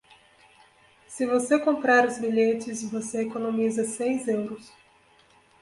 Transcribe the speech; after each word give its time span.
Se 1.05 1.27
você 1.27 1.59
comprar 1.59 2.07
os 2.07 2.17
bilhetes 2.17 2.89
você 2.89 3.21
economiza 3.21 3.85
seis 3.85 4.27
euros. 4.27 4.73